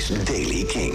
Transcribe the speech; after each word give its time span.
is 0.00 0.24
Daily 0.24 0.64
King. 0.64 0.92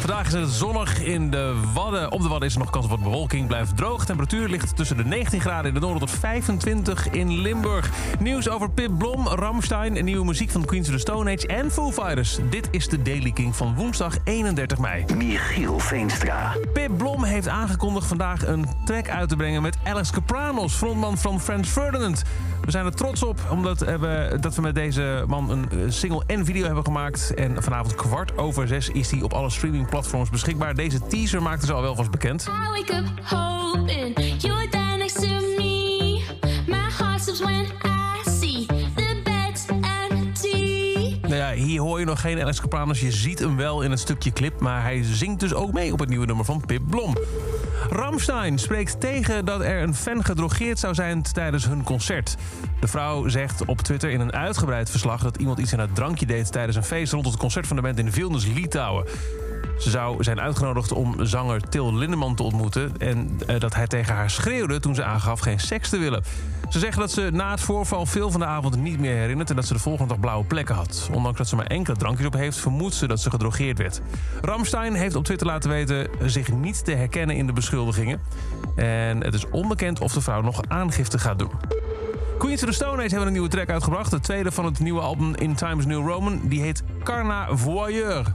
Vandaag 0.00 0.26
is 0.26 0.32
het 0.32 0.50
zonnig 0.50 1.02
in 1.02 1.30
de 1.30 1.54
Wadden. 1.74 2.12
Op 2.12 2.22
de 2.22 2.28
Wadden 2.28 2.48
is 2.48 2.54
er 2.54 2.60
nog 2.60 2.70
kans 2.70 2.84
op 2.84 2.90
wat 2.90 3.02
bewolking. 3.02 3.46
Blijft 3.46 3.76
droog. 3.76 4.04
Temperatuur 4.04 4.48
ligt 4.48 4.76
tussen 4.76 4.96
de 4.96 5.04
19 5.04 5.40
graden 5.40 5.66
in 5.66 5.74
de 5.74 5.80
noorden 5.80 5.98
tot 5.98 6.10
25 6.10 7.10
in 7.10 7.40
Limburg. 7.40 7.90
Nieuws 8.20 8.48
over 8.48 8.70
Pip 8.70 8.98
Blom, 8.98 9.28
Ramstein, 9.28 10.04
nieuwe 10.04 10.24
muziek 10.24 10.50
van 10.50 10.64
Queens 10.64 10.88
of 10.88 10.94
the 10.94 11.00
Stone 11.00 11.32
Age 11.32 11.46
en 11.46 11.70
Foo 11.70 11.92
Fighters. 11.92 12.38
Dit 12.50 12.68
is 12.70 12.88
de 12.88 13.02
Daily 13.02 13.30
King 13.30 13.56
van 13.56 13.74
woensdag 13.74 14.16
31 14.24 14.78
mei. 14.78 15.04
Michiel 15.16 15.78
Veenstra. 15.78 16.56
Pip 16.72 16.90
Blom 16.96 17.24
heeft 17.24 17.48
aangekondigd 17.48 18.06
vandaag 18.06 18.46
een 18.46 18.66
track 18.84 19.08
uit 19.08 19.28
te 19.28 19.36
brengen 19.36 19.62
met 19.62 19.76
Alex 19.84 20.10
Capranos, 20.10 20.74
frontman 20.74 21.18
van 21.18 21.40
Franz 21.40 21.68
Ferdinand. 21.68 22.22
We 22.64 22.70
zijn 22.70 22.86
er 22.86 22.94
trots 22.94 23.22
op 23.22 23.40
omdat 23.50 23.78
we, 23.78 24.36
dat 24.40 24.54
we 24.54 24.62
met 24.62 24.74
deze 24.74 25.24
man 25.26 25.50
een 25.50 25.70
eh, 25.70 25.78
single 25.88 26.22
en 26.26 26.44
video 26.44 26.64
hebben 26.64 26.84
gemaakt. 26.84 27.34
En 27.34 27.62
vanavond 27.62 27.94
kwart 27.94 28.38
over 28.38 28.43
zes 28.52 28.88
is 28.88 29.10
hij 29.10 29.22
op 29.22 29.32
alle 29.32 29.50
streamingplatforms 29.50 30.30
beschikbaar. 30.30 30.74
Deze 30.74 31.06
teaser 31.06 31.42
maakte 31.42 31.66
ze 31.66 31.72
al 31.72 31.82
wel 31.82 31.94
vast 31.94 32.10
bekend. 32.10 32.48
Nou 41.22 41.34
ja, 41.34 41.52
hier 41.52 41.80
hoor 41.80 41.98
je 41.98 42.04
nog 42.04 42.20
geen 42.20 42.40
Alex 42.40 42.60
Capranos. 42.60 43.00
Je 43.00 43.12
ziet 43.12 43.38
hem 43.38 43.56
wel 43.56 43.82
in 43.82 43.90
het 43.90 44.00
stukje 44.00 44.32
clip. 44.32 44.60
Maar 44.60 44.82
hij 44.82 45.02
zingt 45.02 45.40
dus 45.40 45.54
ook 45.54 45.72
mee 45.72 45.92
op 45.92 45.98
het 45.98 46.08
nieuwe 46.08 46.26
nummer 46.26 46.44
van 46.44 46.62
Pip 46.66 46.82
Blom. 46.90 47.14
Ramstein 47.90 48.58
spreekt 48.58 49.00
tegen 49.00 49.44
dat 49.44 49.60
er 49.60 49.82
een 49.82 49.94
fan 49.94 50.24
gedrogeerd 50.24 50.78
zou 50.78 50.94
zijn 50.94 51.22
tijdens 51.22 51.66
hun 51.66 51.82
concert. 51.82 52.36
De 52.80 52.88
vrouw 52.88 53.28
zegt 53.28 53.64
op 53.64 53.80
Twitter 53.80 54.10
in 54.10 54.20
een 54.20 54.32
uitgebreid 54.32 54.90
verslag... 54.90 55.22
dat 55.22 55.36
iemand 55.36 55.58
iets 55.58 55.72
in 55.72 55.78
het 55.78 55.94
drankje 55.94 56.26
deed 56.26 56.52
tijdens 56.52 56.76
een 56.76 56.84
feest... 56.84 57.12
rond 57.12 57.26
het 57.26 57.36
concert 57.36 57.66
van 57.66 57.76
de 57.76 57.82
band 57.82 57.98
in 57.98 58.12
Vilnius, 58.12 58.46
Litouwen. 58.46 59.06
Ze 59.78 59.90
zou 59.90 60.22
zijn 60.22 60.40
uitgenodigd 60.40 60.92
om 60.92 61.24
zanger 61.26 61.68
Til 61.68 61.94
Lindeman 61.94 62.34
te 62.34 62.42
ontmoeten... 62.42 62.92
en 62.98 63.38
eh, 63.46 63.60
dat 63.60 63.74
hij 63.74 63.86
tegen 63.86 64.14
haar 64.14 64.30
schreeuwde 64.30 64.80
toen 64.80 64.94
ze 64.94 65.04
aangaf 65.04 65.40
geen 65.40 65.60
seks 65.60 65.88
te 65.88 65.98
willen. 65.98 66.24
Ze 66.68 66.78
zeggen 66.78 67.00
dat 67.00 67.12
ze 67.12 67.28
na 67.32 67.50
het 67.50 67.60
voorval 67.60 68.06
veel 68.06 68.30
van 68.30 68.40
de 68.40 68.46
avond 68.46 68.76
niet 68.76 69.00
meer 69.00 69.16
herinnert... 69.16 69.50
en 69.50 69.56
dat 69.56 69.66
ze 69.66 69.72
de 69.72 69.78
volgende 69.78 70.08
dag 70.08 70.20
blauwe 70.20 70.44
plekken 70.44 70.74
had. 70.74 71.08
Ondanks 71.12 71.38
dat 71.38 71.48
ze 71.48 71.56
maar 71.56 71.66
enkele 71.66 71.96
drankjes 71.96 72.26
op 72.26 72.34
heeft, 72.34 72.58
vermoedt 72.58 72.94
ze 72.94 73.06
dat 73.06 73.20
ze 73.20 73.30
gedrogeerd 73.30 73.78
werd. 73.78 74.00
Ramstein 74.42 74.94
heeft 74.94 75.16
op 75.16 75.24
Twitter 75.24 75.46
laten 75.46 75.70
weten 75.70 76.08
zich 76.24 76.52
niet 76.52 76.84
te 76.84 76.92
herkennen 76.92 77.36
in 77.36 77.46
de 77.46 77.52
beschuldigingen. 77.52 78.20
En 78.76 79.24
het 79.24 79.34
is 79.34 79.50
onbekend 79.50 80.00
of 80.00 80.12
de 80.12 80.20
vrouw 80.20 80.40
nog 80.40 80.62
aangifte 80.68 81.18
gaat 81.18 81.38
doen. 81.38 81.50
Queens 82.38 82.62
of 82.62 82.68
the 82.68 82.74
Stone 82.74 82.96
Age 82.96 83.08
hebben 83.08 83.26
een 83.26 83.32
nieuwe 83.32 83.48
track 83.48 83.68
uitgebracht. 83.68 84.10
De 84.10 84.20
tweede 84.20 84.52
van 84.52 84.64
het 84.64 84.78
nieuwe 84.78 85.00
album 85.00 85.34
In 85.34 85.54
Times 85.54 85.86
New 85.86 86.08
Roman. 86.08 86.40
Die 86.44 86.60
heet 86.60 86.82
Carna 87.02 87.56
Voyeur. 87.56 88.34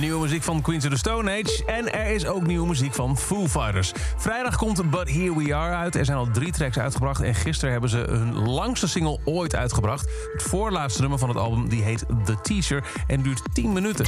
Nieuwe 0.00 0.20
muziek 0.20 0.42
van 0.42 0.60
Queens 0.60 0.84
of 0.84 0.90
the 0.90 0.96
Stone 0.98 1.30
Age. 1.30 1.64
En 1.66 1.92
er 1.92 2.06
is 2.06 2.26
ook 2.26 2.46
nieuwe 2.46 2.66
muziek 2.66 2.94
van 2.94 3.18
Foo 3.18 3.48
Fighters. 3.48 3.92
Vrijdag 4.16 4.56
komt 4.56 4.90
But 4.90 5.10
Here 5.10 5.36
We 5.36 5.54
Are 5.54 5.74
uit. 5.74 5.94
Er 5.94 6.04
zijn 6.04 6.18
al 6.18 6.28
drie 6.32 6.52
tracks 6.52 6.78
uitgebracht. 6.78 7.20
En 7.20 7.34
gisteren 7.34 7.72
hebben 7.72 7.90
ze 7.90 8.04
hun 8.08 8.48
langste 8.48 8.88
single 8.88 9.18
ooit 9.24 9.54
uitgebracht. 9.54 10.08
Het 10.32 10.42
voorlaatste 10.42 11.00
nummer 11.00 11.18
van 11.18 11.28
het 11.28 11.38
album 11.38 11.68
die 11.68 11.82
heet 11.82 12.04
The 12.24 12.40
Teacher. 12.42 12.84
En 13.06 13.22
duurt 13.22 13.42
10 13.52 13.72
minuten. 13.72 14.06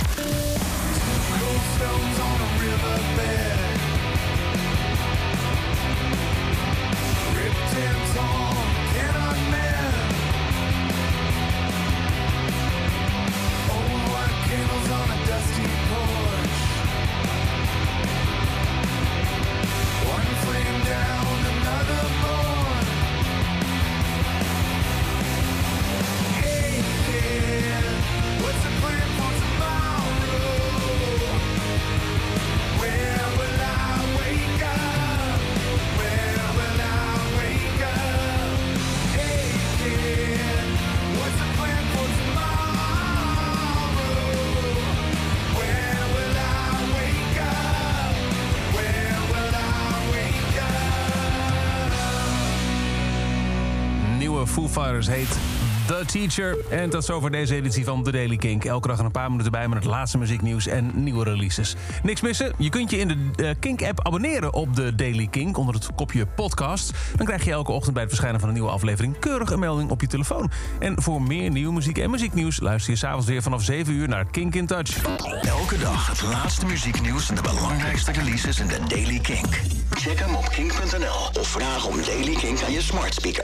Foo 54.58 54.68
Fighters 54.68 55.06
heet 55.06 55.38
The 55.86 56.02
Teacher. 56.06 56.56
En 56.70 56.90
tot 56.90 57.04
zover 57.04 57.30
deze 57.30 57.54
editie 57.54 57.84
van 57.84 58.02
The 58.02 58.10
Daily 58.10 58.36
Kink. 58.36 58.64
Elke 58.64 58.88
dag 58.88 58.98
een 58.98 59.10
paar 59.10 59.30
minuten 59.30 59.52
bij 59.52 59.68
met 59.68 59.78
het 59.78 59.86
laatste 59.86 60.18
muzieknieuws 60.18 60.66
en 60.66 60.90
nieuwe 60.94 61.24
releases. 61.24 61.74
Niks 62.02 62.20
missen? 62.20 62.52
Je 62.56 62.68
kunt 62.68 62.90
je 62.90 62.98
in 62.98 63.08
de 63.08 63.44
eh, 63.44 63.54
Kink-app 63.60 64.06
abonneren 64.06 64.54
op 64.54 64.74
The 64.74 64.94
Daily 64.94 65.26
Kink 65.26 65.58
onder 65.58 65.74
het 65.74 65.88
kopje 65.94 66.26
podcast. 66.26 66.92
Dan 67.16 67.26
krijg 67.26 67.44
je 67.44 67.50
elke 67.50 67.72
ochtend 67.72 67.92
bij 67.92 68.02
het 68.02 68.10
verschijnen 68.10 68.40
van 68.40 68.48
een 68.48 68.54
nieuwe 68.54 68.70
aflevering 68.70 69.18
keurig 69.18 69.50
een 69.50 69.58
melding 69.58 69.90
op 69.90 70.00
je 70.00 70.06
telefoon. 70.06 70.50
En 70.78 71.02
voor 71.02 71.22
meer 71.22 71.50
nieuwe 71.50 71.72
muziek 71.72 71.98
en 71.98 72.10
muzieknieuws 72.10 72.60
luister 72.60 72.92
je 72.92 72.98
s'avonds 72.98 73.26
weer 73.26 73.42
vanaf 73.42 73.62
7 73.62 73.94
uur 73.94 74.08
naar 74.08 74.24
Kink 74.30 74.54
in 74.54 74.66
Touch. 74.66 75.02
Elke 75.42 75.78
dag 75.78 76.08
het 76.08 76.22
laatste 76.22 76.66
muzieknieuws 76.66 77.28
en 77.28 77.34
de 77.34 77.42
belangrijkste 77.42 78.12
releases 78.12 78.60
in 78.60 78.66
de 78.66 78.78
Daily 78.88 79.18
Kink. 79.18 79.60
Check 79.90 80.18
hem 80.18 80.34
op 80.34 80.48
kink.nl 80.48 81.40
of 81.40 81.48
vraag 81.48 81.86
om 81.86 81.96
Daily 82.06 82.34
Kink 82.34 82.62
aan 82.62 82.72
je 82.72 82.82
smart 82.82 83.14
speaker. 83.14 83.36